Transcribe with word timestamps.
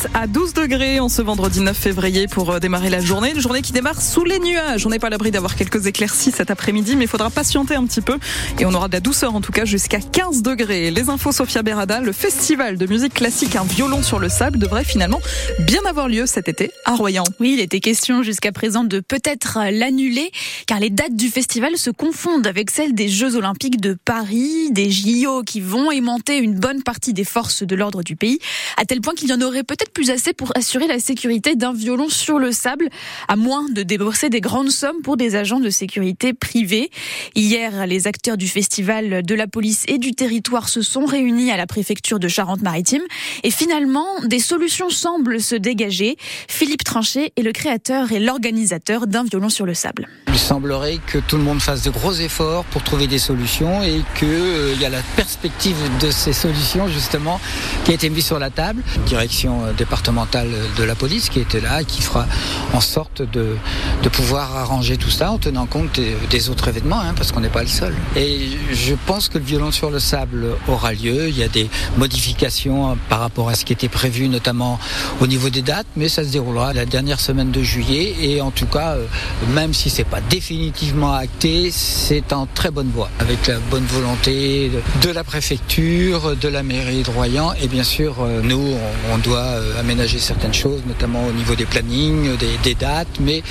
10 0.00 0.08
à 0.14 0.26
12 0.26 0.54
degrés 0.54 1.00
en 1.00 1.08
ce 1.08 1.22
vendredi 1.22 1.60
9 1.60 1.76
février 1.76 2.26
pour 2.26 2.50
euh, 2.50 2.58
démarrer 2.58 2.90
la 2.90 3.00
journée. 3.00 3.32
Une 3.34 3.40
journée 3.40 3.62
qui 3.62 3.72
démarre 3.72 4.00
sous 4.00 4.24
les 4.24 4.38
nuages. 4.38 4.86
On 4.86 4.90
n'est 4.90 4.98
pas 4.98 5.06
à 5.08 5.10
l'abri 5.10 5.30
d'avoir 5.30 5.56
quelques 5.56 5.86
éclaircies 5.86 6.30
cet 6.30 6.50
après-midi, 6.50 6.96
mais 6.96 7.04
il 7.04 7.08
faudra 7.08 7.30
patienter 7.30 7.74
un 7.74 7.84
petit 7.86 8.00
peu. 8.00 8.18
Et 8.58 8.66
on 8.66 8.72
aura 8.74 8.88
de 8.88 8.92
la 8.92 9.00
douceur 9.00 9.34
en 9.34 9.40
tout 9.40 9.52
cas 9.52 9.64
jusqu'à 9.64 10.00
15 10.00 10.42
degrés. 10.42 10.90
Les 10.90 11.08
infos 11.08 11.32
Sophia 11.32 11.62
Berada, 11.62 12.00
le 12.00 12.12
festival 12.12 12.76
de 12.76 12.86
musique 12.86 13.14
classique 13.14 13.56
Un 13.56 13.64
violon 13.64 14.02
sur 14.02 14.18
le 14.18 14.28
sable 14.28 14.58
devrait 14.58 14.84
finalement 14.84 15.20
bien 15.60 15.80
avoir 15.88 16.08
lieu 16.08 16.26
cet 16.26 16.48
été 16.48 16.70
à 16.84 16.94
Royan. 16.94 17.24
Oui, 17.40 17.54
il 17.54 17.60
était 17.60 17.80
question 17.80 18.22
jusqu'à 18.22 18.52
présent 18.52 18.84
de 18.84 19.00
peut-être 19.00 19.58
l'annuler, 19.70 20.30
car 20.66 20.80
les 20.80 20.90
dates 20.90 21.16
du 21.16 21.28
festival 21.28 21.76
se 21.76 21.90
confondent 21.90 22.46
avec 22.46 22.70
celles 22.70 22.94
des 22.94 23.08
Jeux 23.08 23.36
Olympiques 23.36 23.80
de 23.80 23.96
Paris, 24.04 24.70
des 24.70 24.90
JO 24.90 25.42
qui 25.42 25.60
vont 25.60 25.90
aimanter 25.90 26.38
une 26.38 26.54
bonne 26.54 26.82
partie 26.82 27.12
des 27.12 27.24
forces 27.24 27.62
de 27.62 27.74
l'ordre 27.74 28.02
du 28.02 28.16
pays, 28.16 28.38
à 28.76 28.84
tel 28.84 29.00
point 29.00 29.14
qu'il 29.14 29.28
y 29.28 29.32
en 29.32 29.40
aurait 29.40 29.62
peut-être 29.62 29.81
plus 29.90 30.10
assez 30.10 30.32
pour 30.32 30.52
assurer 30.56 30.86
la 30.86 30.98
sécurité 30.98 31.56
d'un 31.56 31.72
violon 31.72 32.08
sur 32.08 32.38
le 32.38 32.52
sable, 32.52 32.88
à 33.28 33.36
moins 33.36 33.68
de 33.68 33.82
débourser 33.82 34.30
des 34.30 34.40
grandes 34.40 34.70
sommes 34.70 35.02
pour 35.02 35.16
des 35.16 35.36
agents 35.36 35.60
de 35.60 35.70
sécurité 35.70 36.32
privés. 36.32 36.90
Hier, 37.34 37.86
les 37.86 38.06
acteurs 38.06 38.36
du 38.36 38.48
festival, 38.48 39.22
de 39.22 39.34
la 39.34 39.46
police 39.46 39.84
et 39.88 39.98
du 39.98 40.12
territoire 40.12 40.68
se 40.68 40.82
sont 40.82 41.04
réunis 41.04 41.50
à 41.50 41.56
la 41.56 41.66
préfecture 41.66 42.18
de 42.18 42.28
Charente-Maritime. 42.28 43.02
Et 43.42 43.50
finalement, 43.50 44.06
des 44.24 44.38
solutions 44.38 44.90
semblent 44.90 45.40
se 45.40 45.54
dégager. 45.54 46.16
Philippe 46.48 46.84
Tranchet 46.84 47.32
est 47.36 47.42
le 47.42 47.52
créateur 47.52 48.12
et 48.12 48.20
l'organisateur 48.20 49.06
d'un 49.06 49.24
violon 49.24 49.48
sur 49.48 49.66
le 49.66 49.74
sable. 49.74 50.08
Il 50.28 50.38
semblerait 50.38 50.98
que 51.06 51.18
tout 51.18 51.36
le 51.36 51.42
monde 51.42 51.60
fasse 51.60 51.82
de 51.82 51.90
gros 51.90 52.12
efforts 52.12 52.64
pour 52.66 52.82
trouver 52.82 53.06
des 53.06 53.18
solutions 53.18 53.82
et 53.82 54.02
qu'il 54.18 54.28
euh, 54.28 54.74
y 54.80 54.84
a 54.84 54.88
la 54.88 55.02
perspective 55.16 55.76
de 56.00 56.10
ces 56.10 56.32
solutions 56.32 56.88
justement 56.88 57.40
qui 57.84 57.90
a 57.90 57.94
été 57.94 58.08
mise 58.10 58.26
sur 58.26 58.38
la 58.38 58.50
table. 58.50 58.82
Direction 59.06 59.64
euh, 59.64 59.71
départementale 59.76 60.48
de 60.76 60.84
la 60.84 60.94
police 60.94 61.28
qui 61.28 61.40
était 61.40 61.60
là 61.60 61.82
et 61.82 61.84
qui 61.84 62.02
fera 62.02 62.26
en 62.72 62.80
sorte 62.80 63.22
de, 63.22 63.56
de 64.02 64.08
pouvoir 64.08 64.56
arranger 64.56 64.96
tout 64.96 65.10
ça 65.10 65.30
en 65.30 65.38
tenant 65.38 65.66
compte 65.66 66.00
des, 66.30 66.48
autres 66.48 66.68
événements 66.68 67.00
hein, 67.00 67.14
parce 67.16 67.32
qu'on 67.32 67.40
n'est 67.40 67.48
pas 67.48 67.62
le 67.62 67.68
seul. 67.68 67.94
Et 68.16 68.48
je 68.72 68.94
pense 69.06 69.28
que 69.28 69.38
le 69.38 69.44
violon 69.44 69.70
sur 69.70 69.90
le 69.90 69.98
sable 70.00 70.56
aura 70.68 70.92
lieu. 70.92 71.28
Il 71.28 71.38
y 71.38 71.42
a 71.42 71.48
des 71.48 71.68
modifications 71.96 72.96
par 73.08 73.20
rapport 73.20 73.48
à 73.48 73.54
ce 73.54 73.64
qui 73.64 73.72
était 73.72 73.88
prévu 73.88 74.28
notamment 74.28 74.78
au 75.20 75.26
niveau 75.26 75.50
des 75.50 75.62
dates 75.62 75.86
mais 75.96 76.08
ça 76.08 76.24
se 76.24 76.30
déroulera 76.30 76.72
la 76.72 76.86
dernière 76.86 77.20
semaine 77.20 77.50
de 77.50 77.62
juillet 77.62 78.14
et 78.20 78.40
en 78.40 78.50
tout 78.50 78.66
cas 78.66 78.92
euh, 78.92 79.06
même 79.54 79.74
si 79.74 79.90
c'est 79.90 80.04
pas 80.04 80.20
définitivement 80.20 81.12
acté, 81.12 81.70
c'est 81.70 82.32
en 82.32 82.46
très 82.46 82.70
bonne 82.70 82.90
voie 82.90 83.10
avec 83.18 83.46
la 83.46 83.58
bonne 83.70 83.84
volonté 83.84 84.70
de 85.02 85.10
la 85.10 85.24
préfecture, 85.24 86.36
de 86.36 86.48
la 86.48 86.62
mairie 86.62 87.02
de 87.02 87.10
Royan 87.10 87.52
et 87.60 87.68
bien 87.68 87.84
sûr 87.84 88.16
euh, 88.20 88.40
nous 88.42 88.74
on 89.12 89.18
doit 89.18 89.51
euh, 89.52 89.80
aménager 89.80 90.18
certaines 90.18 90.54
choses, 90.54 90.82
notamment 90.86 91.26
au 91.26 91.32
niveau 91.32 91.54
des 91.54 91.66
plannings, 91.66 92.36
des, 92.36 92.74
dates, 92.74 93.20
mais 93.20 93.42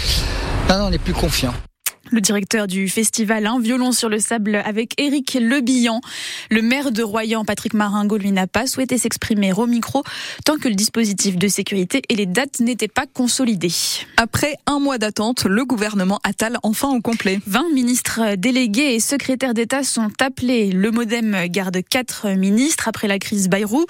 non, 0.69 0.87
on 0.87 0.91
est 0.91 0.97
plus 0.97 1.13
confiant 1.13 1.53
le 2.11 2.21
directeur 2.21 2.67
du 2.67 2.89
festival 2.89 3.47
Un 3.47 3.59
violon 3.59 3.91
sur 3.91 4.09
le 4.09 4.19
sable 4.19 4.55
avec 4.65 4.99
Éric 4.99 5.37
Lebillan. 5.39 6.01
Le 6.49 6.61
maire 6.61 6.91
de 6.91 7.03
Royan, 7.03 7.45
Patrick 7.45 7.73
Maringo, 7.73 8.17
lui 8.17 8.31
n'a 8.31 8.47
pas 8.47 8.67
souhaité 8.67 8.97
s'exprimer 8.97 9.53
au 9.53 9.65
micro 9.65 10.03
tant 10.45 10.57
que 10.57 10.67
le 10.67 10.75
dispositif 10.75 11.37
de 11.37 11.47
sécurité 11.47 12.01
et 12.09 12.15
les 12.15 12.25
dates 12.25 12.59
n'étaient 12.59 12.87
pas 12.87 13.05
consolidés. 13.05 13.71
Après 14.17 14.55
un 14.65 14.79
mois 14.79 14.97
d'attente, 14.97 15.45
le 15.45 15.65
gouvernement 15.65 16.19
attale 16.23 16.57
enfin 16.63 16.89
au 16.89 17.01
complet. 17.01 17.39
20 17.47 17.73
ministres 17.73 18.35
délégués 18.35 18.95
et 18.95 18.99
secrétaires 18.99 19.53
d'État 19.53 19.83
sont 19.83 20.11
appelés. 20.19 20.71
Le 20.71 20.91
Modem 20.91 21.45
garde 21.47 21.77
quatre 21.89 22.29
ministres 22.29 22.87
après 22.87 23.07
la 23.07 23.19
crise 23.19 23.49
Bayrou. 23.49 23.85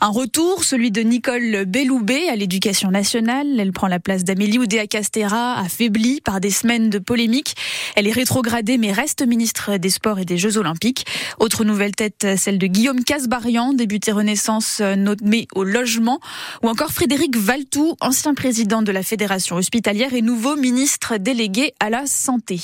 Un 0.00 0.08
retour, 0.08 0.64
celui 0.64 0.90
de 0.90 1.02
Nicole 1.02 1.64
Belloubet 1.66 2.28
à 2.28 2.36
l'éducation 2.36 2.90
nationale. 2.90 3.46
Elle 3.58 3.72
prend 3.72 3.86
la 3.86 4.00
place 4.00 4.24
d'Amélie 4.24 4.58
Oudéa-Castera, 4.58 5.58
affaiblie 5.58 6.20
par 6.20 6.40
des 6.40 6.50
semaines 6.50 6.90
de 6.90 6.98
polémiques. 6.98 7.54
Elle 7.96 8.06
est 8.06 8.12
rétrogradée 8.12 8.78
mais 8.78 8.92
reste 8.92 9.26
ministre 9.26 9.76
des 9.76 9.90
Sports 9.90 10.18
et 10.18 10.24
des 10.24 10.38
Jeux 10.38 10.56
Olympiques. 10.56 11.06
Autre 11.38 11.64
nouvelle 11.64 11.94
tête, 11.94 12.26
celle 12.36 12.58
de 12.58 12.66
Guillaume 12.66 13.04
Casbarian, 13.04 13.72
débuté 13.72 14.12
Renaissance 14.12 14.80
nommé 14.80 15.48
au 15.54 15.64
logement. 15.64 16.20
Ou 16.62 16.68
encore 16.68 16.92
Frédéric 16.92 17.36
Valtou, 17.36 17.96
ancien 18.00 18.34
président 18.34 18.82
de 18.82 18.92
la 18.92 19.02
Fédération 19.02 19.56
hospitalière 19.56 20.14
et 20.14 20.22
nouveau 20.22 20.56
ministre 20.56 21.16
délégué 21.16 21.72
à 21.80 21.90
la 21.90 22.06
santé. 22.06 22.60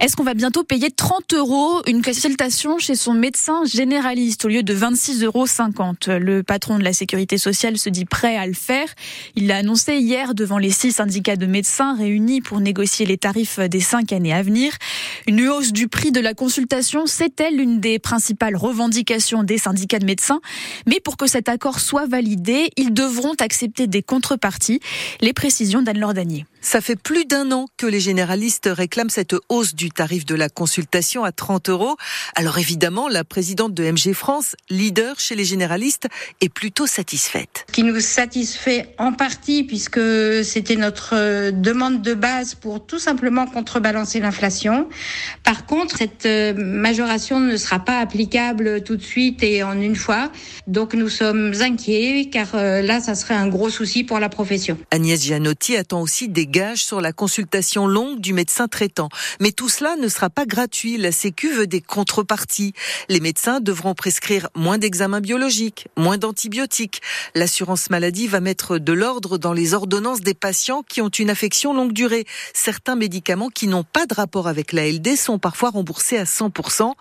Est-ce 0.00 0.16
qu'on 0.16 0.24
va 0.24 0.34
bientôt 0.34 0.64
payer 0.64 0.90
30 0.90 1.34
euros? 1.34 1.82
Une 1.86 2.02
consultation 2.02 2.78
chez 2.78 2.94
son 2.94 3.12
médecin 3.12 3.64
généraliste 3.64 4.44
au 4.44 4.48
lieu 4.48 4.62
de 4.62 4.74
26,50 4.74 5.24
euros 5.24 5.46
Le 6.18 6.42
patron 6.42 6.78
de 6.78 6.84
la 6.84 6.92
sécurité 6.92 7.38
sociale 7.38 7.76
se 7.76 7.90
dit 7.90 8.06
prêt 8.06 8.36
à 8.36 8.46
le 8.46 8.54
faire. 8.54 8.88
Il 9.36 9.46
l'a 9.46 9.58
annoncé 9.58 9.96
hier 9.98 10.34
devant 10.34 10.58
les 10.58 10.70
six 10.70 10.92
syndicats 10.92 11.36
de 11.36 11.46
médecins 11.46 11.94
réunis 11.96 12.40
pour 12.40 12.60
négocier 12.60 13.04
les 13.04 13.18
tarifs 13.18 13.58
des 13.60 13.80
cinq 13.80 13.99
années 14.12 14.32
à 14.32 14.42
venir. 14.42 14.72
Une 15.26 15.48
hausse 15.48 15.72
du 15.72 15.88
prix 15.88 16.12
de 16.12 16.20
la 16.20 16.34
consultation, 16.34 17.06
c'était 17.06 17.50
l'une 17.50 17.80
des 17.80 17.98
principales 17.98 18.56
revendications 18.56 19.42
des 19.42 19.58
syndicats 19.58 19.98
de 19.98 20.06
médecins. 20.06 20.40
Mais 20.86 21.00
pour 21.00 21.16
que 21.16 21.26
cet 21.26 21.48
accord 21.48 21.80
soit 21.80 22.06
validé, 22.06 22.70
ils 22.76 22.92
devront 22.92 23.34
accepter 23.40 23.86
des 23.86 24.02
contreparties. 24.02 24.80
Les 25.20 25.32
précisions 25.32 25.82
d'Anne 25.82 26.00
Lordanier. 26.00 26.46
Ça 26.62 26.82
fait 26.82 26.96
plus 26.96 27.24
d'un 27.24 27.52
an 27.52 27.66
que 27.78 27.86
les 27.86 28.00
généralistes 28.00 28.68
réclament 28.70 29.08
cette 29.08 29.34
hausse 29.48 29.74
du 29.74 29.90
tarif 29.90 30.26
de 30.26 30.34
la 30.34 30.50
consultation 30.50 31.24
à 31.24 31.32
30 31.32 31.70
euros. 31.70 31.96
Alors 32.36 32.58
évidemment, 32.58 33.08
la 33.08 33.24
présidente 33.24 33.72
de 33.72 33.90
MG 33.90 34.12
France, 34.12 34.56
leader 34.68 35.18
chez 35.18 35.34
les 35.34 35.44
généralistes, 35.44 36.08
est 36.42 36.50
plutôt 36.50 36.86
satisfaite. 36.86 37.66
Qui 37.72 37.82
nous 37.82 37.98
satisfait 38.00 38.94
en 38.98 39.12
partie 39.14 39.64
puisque 39.64 40.00
c'était 40.44 40.76
notre 40.76 41.14
euh, 41.14 41.50
demande 41.50 42.02
de 42.02 42.12
base 42.12 42.54
pour 42.54 42.84
tout 42.84 42.98
simplement 42.98 43.46
contrebalancer 43.46 44.20
l'inflation. 44.20 44.86
Par 45.44 45.64
contre, 45.64 45.96
cette 45.96 46.26
euh, 46.26 46.52
majoration 46.54 47.40
ne 47.40 47.56
sera 47.56 47.78
pas 47.78 48.00
applicable 48.00 48.82
tout 48.84 48.96
de 48.96 49.02
suite 49.02 49.42
et 49.42 49.62
en 49.62 49.80
une 49.80 49.96
fois. 49.96 50.30
Donc 50.66 50.92
nous 50.92 51.08
sommes 51.08 51.54
inquiets 51.60 52.28
car 52.30 52.48
euh, 52.54 52.82
là, 52.82 53.00
ça 53.00 53.14
serait 53.14 53.34
un 53.34 53.48
gros 53.48 53.70
souci 53.70 54.04
pour 54.04 54.18
la 54.18 54.28
profession. 54.28 54.76
Agnès 54.90 55.22
Gianotti 55.22 55.76
attend 55.76 56.02
aussi 56.02 56.28
des 56.28 56.49
sur 56.74 57.00
la 57.00 57.12
consultation 57.12 57.86
longue 57.86 58.20
du 58.20 58.32
médecin 58.32 58.66
traitant. 58.66 59.08
Mais 59.40 59.52
tout 59.52 59.68
cela 59.68 59.94
ne 59.96 60.08
sera 60.08 60.30
pas 60.30 60.46
gratuit. 60.46 60.96
La 60.96 61.12
Sécu 61.12 61.52
veut 61.52 61.68
des 61.68 61.80
contreparties. 61.80 62.72
Les 63.08 63.20
médecins 63.20 63.60
devront 63.60 63.94
prescrire 63.94 64.48
moins 64.56 64.76
d'examens 64.76 65.20
biologiques, 65.20 65.86
moins 65.96 66.18
d'antibiotiques. 66.18 67.02
L'assurance 67.34 67.88
maladie 67.90 68.26
va 68.26 68.40
mettre 68.40 68.78
de 68.78 68.92
l'ordre 68.92 69.38
dans 69.38 69.52
les 69.52 69.74
ordonnances 69.74 70.22
des 70.22 70.34
patients 70.34 70.82
qui 70.82 71.00
ont 71.00 71.08
une 71.08 71.30
affection 71.30 71.72
longue 71.72 71.92
durée. 71.92 72.26
Certains 72.52 72.96
médicaments 72.96 73.48
qui 73.48 73.68
n'ont 73.68 73.84
pas 73.84 74.06
de 74.06 74.14
rapport 74.14 74.48
avec 74.48 74.72
la 74.72 74.90
LD 74.90 75.16
sont 75.16 75.38
parfois 75.38 75.70
remboursés 75.70 76.18
à 76.18 76.24
100% 76.24 76.94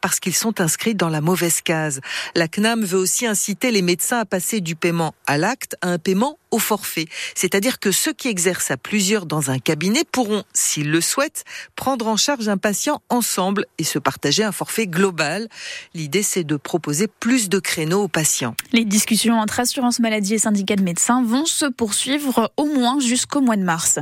parce 0.00 0.20
qu'ils 0.20 0.34
sont 0.34 0.60
inscrits 0.60 0.94
dans 0.94 1.08
la 1.08 1.20
mauvaise 1.20 1.60
case. 1.60 2.00
La 2.36 2.46
CNAM 2.46 2.84
veut 2.84 2.98
aussi 2.98 3.26
inciter 3.26 3.72
les 3.72 3.82
médecins 3.82 4.20
à 4.20 4.24
passer 4.24 4.60
du 4.60 4.76
paiement 4.76 5.14
à 5.26 5.38
l'acte 5.38 5.76
à 5.80 5.88
un 5.88 5.98
paiement 5.98 6.38
au 6.52 6.58
forfait. 6.58 7.06
C'est-à-dire 7.34 7.80
que 7.80 7.90
ceux 7.90 8.12
qui 8.12 8.28
exercent 8.28 8.70
à 8.70 8.76
plusieurs 8.76 9.26
dans 9.26 9.50
un 9.50 9.58
cabinet 9.58 10.04
pourront, 10.10 10.44
s'ils 10.52 10.90
le 10.90 11.00
souhaitent, 11.00 11.44
prendre 11.74 12.06
en 12.06 12.16
charge 12.16 12.48
un 12.48 12.58
patient 12.58 13.02
ensemble 13.08 13.66
et 13.78 13.84
se 13.84 13.98
partager 13.98 14.44
un 14.44 14.52
forfait 14.52 14.86
global. 14.86 15.48
L'idée, 15.94 16.22
c'est 16.22 16.44
de 16.44 16.56
proposer 16.56 17.08
plus 17.08 17.48
de 17.48 17.58
créneaux 17.58 18.04
aux 18.04 18.08
patients. 18.08 18.54
Les 18.72 18.84
discussions 18.84 19.40
entre 19.40 19.58
assurance 19.60 19.98
maladie 19.98 20.34
et 20.34 20.38
syndicats 20.38 20.76
de 20.76 20.82
médecins 20.82 21.24
vont 21.24 21.46
se 21.46 21.66
poursuivre 21.66 22.52
au 22.56 22.66
moins 22.66 23.00
jusqu'au 23.00 23.40
mois 23.40 23.56
de 23.56 23.62
mars. 23.62 23.98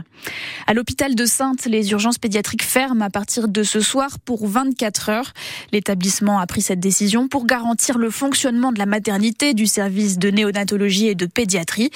À 0.66 0.74
l'hôpital 0.74 1.14
de 1.14 1.24
Sainte, 1.24 1.66
les 1.66 1.92
urgences 1.92 2.18
pédiatriques 2.18 2.64
ferment 2.64 3.04
à 3.04 3.10
partir 3.10 3.48
de 3.48 3.62
ce 3.62 3.80
soir 3.80 4.18
pour 4.24 4.46
24 4.46 5.08
heures. 5.08 5.32
L'établissement 5.72 6.40
a 6.40 6.46
pris 6.46 6.62
cette 6.62 6.80
décision 6.80 7.28
pour 7.28 7.46
garantir 7.46 7.98
le 7.98 8.10
fonctionnement 8.10 8.72
de 8.72 8.78
la 8.78 8.86
maternité, 8.86 9.54
du 9.54 9.66
service 9.66 10.18
de 10.18 10.30
néonatologie 10.30 11.08
et 11.08 11.14
de 11.14 11.26
pédiatrie. 11.26 11.90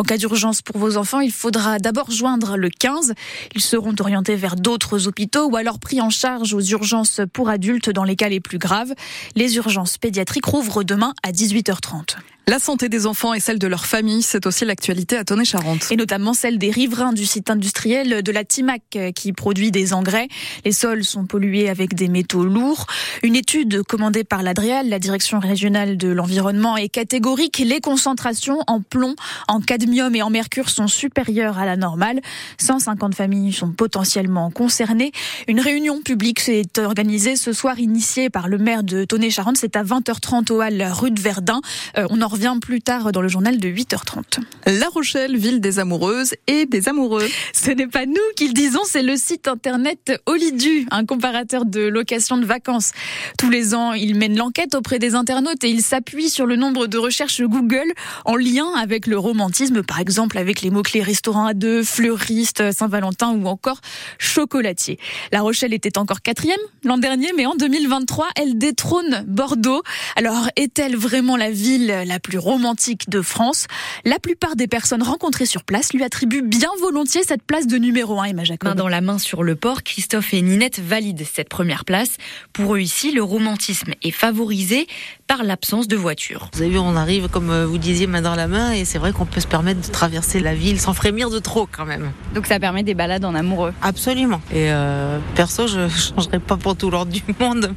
En 0.00 0.02
cas 0.02 0.16
d'urgence 0.16 0.62
pour 0.62 0.78
vos 0.78 0.96
enfants, 0.96 1.20
il 1.20 1.30
faudra 1.30 1.78
d'abord 1.78 2.10
joindre 2.10 2.56
le 2.56 2.70
15. 2.70 3.12
Ils 3.54 3.60
seront 3.60 3.94
orientés 4.00 4.34
vers 4.34 4.56
d'autres 4.56 5.06
hôpitaux 5.06 5.50
ou 5.50 5.56
alors 5.56 5.78
pris 5.78 6.00
en 6.00 6.08
charge 6.08 6.54
aux 6.54 6.62
urgences 6.62 7.20
pour 7.34 7.50
adultes 7.50 7.90
dans 7.90 8.04
les 8.04 8.16
cas 8.16 8.30
les 8.30 8.40
plus 8.40 8.56
graves. 8.56 8.94
Les 9.36 9.56
urgences 9.56 9.98
pédiatriques 9.98 10.46
rouvrent 10.46 10.84
demain 10.84 11.12
à 11.22 11.32
18h30. 11.32 12.16
La 12.46 12.58
santé 12.58 12.88
des 12.88 13.06
enfants 13.06 13.32
et 13.32 13.38
celle 13.38 13.58
de 13.60 13.66
leur 13.68 13.86
famille, 13.86 14.22
c'est 14.22 14.44
aussi 14.44 14.64
l'actualité 14.64 15.16
à 15.16 15.24
Tonnet-Charente. 15.24 15.86
Et 15.92 15.96
notamment 15.96 16.34
celle 16.34 16.58
des 16.58 16.70
riverains 16.70 17.12
du 17.12 17.24
site 17.24 17.48
industriel 17.48 18.22
de 18.22 18.32
la 18.32 18.44
Timac 18.44 18.82
euh, 18.96 19.12
qui 19.12 19.32
produit 19.32 19.70
des 19.70 19.92
engrais. 19.92 20.26
Les 20.64 20.72
sols 20.72 21.04
sont 21.04 21.26
pollués 21.26 21.68
avec 21.68 21.94
des 21.94 22.08
métaux 22.08 22.44
lourds. 22.44 22.86
Une 23.22 23.36
étude 23.36 23.84
commandée 23.84 24.24
par 24.24 24.42
l'Adréal, 24.42 24.88
la 24.88 24.98
direction 24.98 25.38
régionale 25.38 25.96
de 25.96 26.08
l'environnement, 26.08 26.76
est 26.76 26.88
catégorique. 26.88 27.58
Les 27.64 27.80
concentrations 27.80 28.58
en 28.66 28.80
plomb, 28.80 29.14
en 29.46 29.60
cadmium 29.60 30.14
et 30.16 30.22
en 30.22 30.30
mercure 30.30 30.70
sont 30.70 30.88
supérieures 30.88 31.58
à 31.58 31.66
la 31.66 31.76
normale. 31.76 32.20
150 32.58 33.14
familles 33.14 33.52
sont 33.52 33.70
potentiellement 33.70 34.50
concernées. 34.50 35.12
Une 35.46 35.60
réunion 35.60 36.02
publique 36.02 36.40
s'est 36.40 36.66
organisée 36.78 37.36
ce 37.36 37.52
soir, 37.52 37.78
initiée 37.78 38.28
par 38.28 38.48
le 38.48 38.58
maire 38.58 38.82
de 38.82 39.04
Tonnet-Charente. 39.04 39.56
C'est 39.56 39.76
à 39.76 39.84
20h30 39.84 40.50
au 40.50 40.62
hall 40.62 40.82
rue 40.90 41.12
de 41.12 41.20
Verdun. 41.20 41.60
Euh, 41.96 42.06
revient 42.30 42.56
plus 42.60 42.80
tard 42.80 43.12
dans 43.12 43.20
le 43.20 43.28
journal 43.28 43.58
de 43.58 43.68
8h30. 43.68 44.40
La 44.66 44.88
Rochelle, 44.88 45.36
ville 45.36 45.60
des 45.60 45.78
amoureuses 45.78 46.34
et 46.46 46.66
des 46.66 46.88
amoureux. 46.88 47.26
Ce 47.52 47.70
n'est 47.70 47.86
pas 47.86 48.06
nous 48.06 48.14
qui 48.36 48.46
le 48.48 48.54
disons, 48.54 48.80
c'est 48.84 49.02
le 49.02 49.16
site 49.16 49.48
internet 49.48 50.12
Olidu, 50.26 50.86
un 50.90 51.04
comparateur 51.04 51.64
de 51.64 51.80
location 51.80 52.38
de 52.38 52.46
vacances. 52.46 52.92
Tous 53.38 53.50
les 53.50 53.74
ans, 53.74 53.92
il 53.92 54.14
mène 54.14 54.36
l'enquête 54.36 54.74
auprès 54.74 54.98
des 54.98 55.14
internautes 55.14 55.64
et 55.64 55.68
il 55.68 55.82
s'appuie 55.82 56.30
sur 56.30 56.46
le 56.46 56.56
nombre 56.56 56.86
de 56.86 56.98
recherches 56.98 57.42
Google 57.42 57.92
en 58.24 58.36
lien 58.36 58.68
avec 58.78 59.06
le 59.06 59.18
romantisme, 59.18 59.82
par 59.82 59.98
exemple 59.98 60.38
avec 60.38 60.62
les 60.62 60.70
mots-clés 60.70 61.02
restaurant 61.02 61.46
à 61.46 61.54
deux, 61.54 61.82
fleuriste, 61.82 62.72
Saint-Valentin 62.72 63.32
ou 63.32 63.46
encore 63.46 63.80
chocolatier. 64.18 64.98
La 65.32 65.40
Rochelle 65.40 65.74
était 65.74 65.98
encore 65.98 66.22
quatrième 66.22 66.60
l'an 66.84 66.98
dernier, 66.98 67.28
mais 67.36 67.46
en 67.46 67.54
2023, 67.54 68.28
elle 68.36 68.56
détrône 68.56 69.24
Bordeaux. 69.26 69.82
Alors, 70.16 70.48
est-elle 70.56 70.96
vraiment 70.96 71.36
la 71.36 71.50
ville 71.50 72.04
la 72.06 72.19
plus 72.20 72.38
romantique 72.38 73.08
de 73.10 73.22
France 73.22 73.66
La 74.04 74.18
plupart 74.18 74.56
des 74.56 74.66
personnes 74.66 75.02
rencontrées 75.02 75.46
sur 75.46 75.64
place 75.64 75.92
lui 75.92 76.04
attribuent 76.04 76.42
bien 76.42 76.70
volontiers 76.80 77.22
cette 77.24 77.42
place 77.42 77.66
de 77.66 77.76
numéro 77.76 78.20
1, 78.20 78.24
Emma 78.24 78.44
Jacob. 78.44 78.68
Main 78.68 78.74
dans 78.74 78.88
la 78.88 79.00
main 79.00 79.18
sur 79.18 79.42
le 79.42 79.56
port, 79.56 79.82
Christophe 79.82 80.34
et 80.34 80.42
Ninette 80.42 80.80
valident 80.80 81.24
cette 81.24 81.48
première 81.48 81.84
place. 81.84 82.16
Pour 82.52 82.76
eux 82.76 82.80
ici, 82.80 83.12
le 83.12 83.22
romantisme 83.22 83.92
est 84.02 84.10
favorisé 84.10 84.86
par 85.26 85.44
l'absence 85.44 85.88
de 85.88 85.96
voiture. 85.96 86.50
Vous 86.54 86.62
avez 86.62 86.70
vu, 86.70 86.78
on 86.78 86.96
arrive, 86.96 87.28
comme 87.28 87.64
vous 87.64 87.78
disiez, 87.78 88.06
main 88.06 88.22
dans 88.22 88.34
la 88.34 88.48
main, 88.48 88.72
et 88.72 88.84
c'est 88.84 88.98
vrai 88.98 89.12
qu'on 89.12 89.26
peut 89.26 89.40
se 89.40 89.46
permettre 89.46 89.80
de 89.80 89.92
traverser 89.92 90.40
la 90.40 90.54
ville 90.54 90.80
sans 90.80 90.92
frémir 90.92 91.30
de 91.30 91.38
trop 91.38 91.68
quand 91.70 91.86
même. 91.86 92.12
Donc 92.34 92.46
ça 92.46 92.58
permet 92.58 92.82
des 92.82 92.94
balades 92.94 93.24
en 93.24 93.34
amoureux 93.34 93.72
Absolument. 93.82 94.40
Et 94.52 94.70
euh, 94.70 95.18
perso, 95.34 95.66
je 95.66 95.88
changerai 96.16 96.38
pas 96.38 96.56
pour 96.56 96.76
tout 96.76 96.90
l'ordre 96.90 97.12
du 97.12 97.22
monde. 97.38 97.74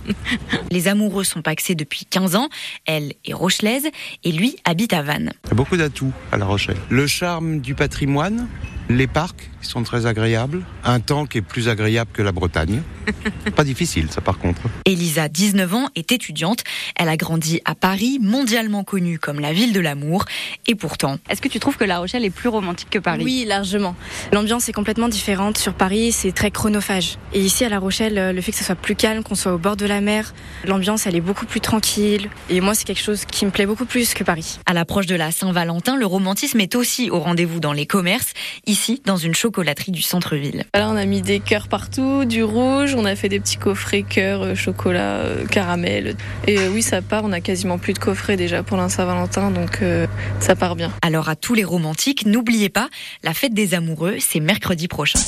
Les 0.72 0.88
amoureux 0.88 1.24
sont 1.24 1.42
paxés 1.42 1.76
depuis 1.76 2.06
15 2.06 2.36
ans. 2.36 2.50
Elle 2.86 3.14
est 3.26 3.34
rochelaise 3.34 3.88
et 4.24 4.32
lui 4.38 4.56
habite 4.66 4.94
à 4.94 5.02
Vannes. 5.02 5.34
Il 5.46 5.50
y 5.50 5.52
a 5.52 5.56
beaucoup 5.56 5.78
d'atouts 5.78 6.14
à 6.32 6.38
La 6.38 6.46
Rochelle. 6.46 6.78
Le 6.90 7.08
charme 7.08 7.60
du 7.60 7.76
patrimoine, 7.76 8.48
les 8.90 9.08
parcs 9.08 9.50
qui 9.62 9.68
sont 9.68 9.84
très 9.84 10.06
agréables, 10.06 10.64
un 10.84 11.00
temps 11.00 11.26
qui 11.26 11.40
est 11.40 11.42
plus 11.42 11.70
agréable 11.70 12.12
que 12.14 12.22
la 12.22 12.32
Bretagne. 12.32 12.82
Pas 13.56 13.64
difficile 13.64 14.08
ça 14.10 14.22
par 14.22 14.38
contre. 14.38 14.62
Elisa, 14.86 15.30
19 15.30 15.74
ans, 15.74 15.90
est 15.96 16.12
étudiante. 16.12 16.64
Elle 16.96 17.10
a 17.10 17.18
grandi 17.18 17.62
à 17.66 17.76
Paris, 17.76 18.20
mondialement 18.22 18.84
connue 18.84 19.20
comme 19.20 19.40
la 19.40 19.54
ville 19.54 19.74
de 19.74 19.80
l'amour. 19.80 20.26
Et 20.68 20.76
pourtant... 20.76 21.18
Est-ce 21.30 21.42
que 21.42 21.48
tu 21.48 21.60
trouves 21.60 21.78
que 21.78 21.84
La 21.84 22.00
Rochelle 22.00 22.26
est 22.26 22.30
plus 22.30 22.50
romantique 22.50 22.90
que 22.90 23.00
Paris? 23.00 23.24
Oui, 23.24 23.46
largement. 23.48 23.96
L'ambiance 24.32 24.70
est 24.70 24.74
complètement 24.74 25.10
différente. 25.10 25.58
Sur 25.58 25.74
Paris, 25.74 26.12
c'est 26.12 26.32
très 26.32 26.52
chronophage. 26.52 27.18
Et 27.34 27.42
ici, 27.42 27.66
à 27.66 27.70
La 27.70 27.80
Rochelle, 27.80 28.36
le 28.36 28.42
fait 28.42 28.52
que 28.52 28.58
ce 28.58 28.64
soit 28.64 28.76
plus 28.76 28.96
calme, 28.96 29.24
qu'on 29.24 29.36
soit 29.36 29.54
au 29.54 29.58
bord 29.58 29.76
de 29.76 29.86
la 29.86 30.02
mer, 30.02 30.34
l'ambiance, 30.66 31.08
elle 31.08 31.16
est 31.16 31.22
beaucoup 31.22 31.46
plus 31.46 31.62
tranquille. 31.62 32.30
Et 32.50 32.62
moi, 32.62 32.76
c'est 32.76 32.86
quelque 32.86 33.02
chose 33.02 33.26
qui 33.26 33.46
me 33.46 33.52
plaît 33.52 33.66
beaucoup 33.66 33.86
plus 33.86 34.14
que 34.14 34.24
Paris. 34.24 34.60
À 34.66 34.74
l'approche 34.74 35.06
de 35.06 35.16
la 35.16 35.32
Saint-Valentin, 35.32 35.96
le 35.96 36.06
romantisme 36.06 36.60
est 36.60 36.76
aussi 36.76 37.10
au 37.10 37.20
rendez-vous 37.20 37.60
dans 37.60 37.74
les 37.74 37.86
commerces. 37.86 38.34
Ici, 38.66 39.02
dans 39.06 39.18
une 39.18 39.36
chocolaterie 39.36 39.92
du 39.92 40.02
centre-ville. 40.02 40.66
Là, 40.74 40.90
on 40.90 40.96
a 40.96 41.06
mis 41.06 41.22
des 41.22 41.40
cœurs 41.40 41.68
partout, 41.68 42.26
du 42.26 42.44
rouge, 42.44 42.93
on 42.96 43.06
a 43.06 43.16
fait 43.16 43.30
des 43.30 43.40
petits 43.40 43.58
coffrets 43.58 44.04
cœur, 44.04 44.42
euh, 44.44 44.56
chocolat, 44.56 45.18
euh, 45.20 45.46
caramel. 45.46 46.16
Et 46.48 46.58
euh, 46.60 46.70
oui, 46.72 46.82
ça 46.82 47.02
part, 47.02 47.24
on 47.24 47.32
a 47.32 47.42
quasiment 47.42 47.78
plus 47.78 47.94
de 47.94 48.00
coffrets 48.00 48.38
déjà 48.38 48.64
pour 48.64 48.78
la 48.78 48.90
Saint-Valentin, 48.90 49.52
donc 49.52 49.82
euh, 49.82 50.08
ça 50.40 50.56
part 50.56 50.76
bien. 50.76 50.92
Alors 51.02 51.30
à 51.30 51.36
tous 51.36 51.54
les 51.54 51.64
romantiques, 51.64 52.26
n'oubliez 52.26 52.70
pas, 52.70 52.90
la 53.24 53.34
fête 53.34 53.54
des 53.54 53.74
amoureux, 53.74 54.18
c'est 54.20 54.40
mercredi 54.40 54.88
prochain. 54.88 55.20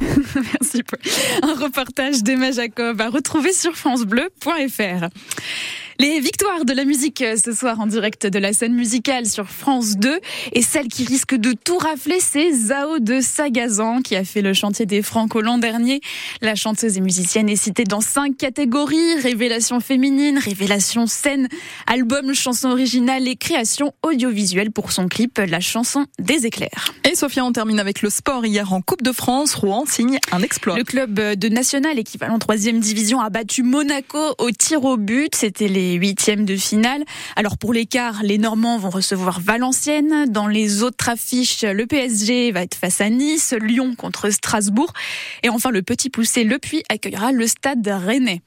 Merci. 0.34 0.82
Un 1.42 1.54
reportage 1.54 2.22
d'Emma 2.22 2.50
Jacob 2.50 3.00
à 3.00 3.08
retrouver 3.08 3.52
sur 3.52 3.76
francebleu.fr. 3.76 5.08
Les 6.02 6.18
victoires 6.18 6.64
de 6.64 6.72
la 6.72 6.84
musique 6.84 7.22
ce 7.36 7.52
soir 7.52 7.78
en 7.78 7.86
direct 7.86 8.26
de 8.26 8.40
la 8.40 8.52
scène 8.52 8.74
musicale 8.74 9.24
sur 9.24 9.48
France 9.48 9.96
2 9.98 10.18
et 10.52 10.60
celle 10.60 10.88
qui 10.88 11.04
risque 11.04 11.36
de 11.36 11.52
tout 11.52 11.78
rafler, 11.78 12.18
c'est 12.18 12.50
Zao 12.50 12.98
de 12.98 13.20
Sagazan 13.20 14.02
qui 14.02 14.16
a 14.16 14.24
fait 14.24 14.42
le 14.42 14.52
chantier 14.52 14.84
des 14.84 15.00
Franco 15.00 15.40
l'an 15.40 15.58
dernier. 15.58 16.00
La 16.40 16.56
chanteuse 16.56 16.96
et 16.96 17.00
musicienne 17.00 17.48
est 17.48 17.54
citée 17.54 17.84
dans 17.84 18.00
cinq 18.00 18.36
catégories 18.36 19.14
révélation 19.20 19.78
féminine, 19.78 20.38
révélation 20.38 21.06
scène, 21.06 21.46
album, 21.86 22.34
chanson 22.34 22.70
originale 22.70 23.28
et 23.28 23.36
création 23.36 23.94
audiovisuelle 24.02 24.72
pour 24.72 24.90
son 24.90 25.06
clip 25.06 25.38
La 25.38 25.60
chanson 25.60 26.06
des 26.18 26.46
éclairs. 26.46 26.92
Et 27.08 27.14
Sophia, 27.14 27.44
on 27.44 27.52
termine 27.52 27.78
avec 27.78 28.02
le 28.02 28.10
sport. 28.10 28.44
Hier 28.44 28.72
en 28.72 28.82
Coupe 28.82 29.02
de 29.02 29.12
France, 29.12 29.54
Rouen 29.54 29.84
signe 29.86 30.18
un 30.32 30.42
exploit. 30.42 30.76
Le 30.76 30.82
club 30.82 31.14
de 31.14 31.48
national 31.48 31.96
équivalent 31.96 32.40
troisième 32.40 32.80
division 32.80 33.20
a 33.20 33.30
battu 33.30 33.62
Monaco 33.62 34.34
au 34.38 34.50
tir 34.50 34.82
au 34.84 34.96
but. 34.96 35.36
C'était 35.36 35.68
les 35.68 35.91
huitièmes 35.94 36.44
de 36.44 36.56
finale. 36.56 37.04
Alors 37.36 37.58
pour 37.58 37.72
l'écart, 37.72 38.22
les 38.22 38.38
Normands 38.38 38.78
vont 38.78 38.90
recevoir 38.90 39.40
Valenciennes. 39.40 40.26
Dans 40.30 40.46
les 40.46 40.82
autres 40.82 41.08
affiches, 41.08 41.62
le 41.62 41.86
PSG 41.86 42.52
va 42.52 42.62
être 42.62 42.74
face 42.74 43.00
à 43.00 43.10
Nice, 43.10 43.54
Lyon 43.60 43.94
contre 43.96 44.30
Strasbourg. 44.30 44.92
Et 45.42 45.48
enfin, 45.48 45.70
le 45.70 45.82
petit 45.82 46.10
poussé 46.10 46.44
Le 46.44 46.58
Puy 46.58 46.82
accueillera 46.88 47.32
le 47.32 47.46
stade 47.46 47.86
rennais. 47.86 48.42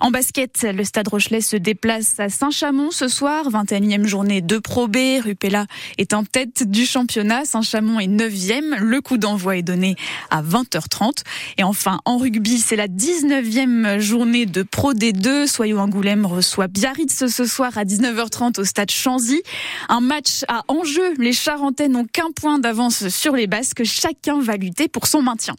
En 0.00 0.10
basket, 0.10 0.62
le 0.62 0.84
stade 0.84 1.08
Rochelet 1.08 1.40
se 1.40 1.56
déplace 1.56 2.18
à 2.18 2.28
Saint-Chamond 2.28 2.90
ce 2.90 3.08
soir. 3.08 3.50
21e 3.50 4.04
journée 4.04 4.40
de 4.40 4.58
Pro 4.58 4.88
B. 4.88 4.96
Rupella 5.22 5.66
est 5.98 6.14
en 6.14 6.24
tête 6.24 6.68
du 6.68 6.86
championnat. 6.86 7.44
Saint-Chamond 7.44 8.00
est 8.00 8.08
9e. 8.08 8.78
Le 8.78 9.00
coup 9.00 9.18
d'envoi 9.18 9.56
est 9.56 9.62
donné 9.62 9.96
à 10.30 10.42
20h30. 10.42 11.22
Et 11.58 11.62
enfin, 11.62 12.00
en 12.04 12.16
rugby, 12.18 12.58
c'est 12.58 12.76
la 12.76 12.88
19e 12.88 13.98
journée 13.98 14.46
de 14.46 14.62
Pro 14.62 14.94
D2. 14.94 15.46
Soyons 15.46 15.78
Angoulême 15.78 16.26
reçoit 16.26 16.68
Biarritz 16.82 17.26
ce 17.28 17.44
soir 17.44 17.78
à 17.78 17.84
19h30 17.84 18.58
au 18.58 18.64
stade 18.64 18.90
Chanzy. 18.90 19.40
Un 19.88 20.00
match 20.00 20.44
à 20.48 20.64
enjeu. 20.66 21.14
Les 21.18 21.32
Charentais 21.32 21.86
n'ont 21.86 22.06
qu'un 22.06 22.32
point 22.34 22.58
d'avance 22.58 23.06
sur 23.06 23.36
les 23.36 23.46
Basques. 23.46 23.84
Chacun 23.84 24.40
va 24.40 24.56
lutter 24.56 24.88
pour 24.88 25.06
son 25.06 25.22
maintien. 25.22 25.54